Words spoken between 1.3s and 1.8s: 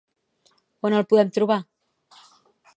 trobar?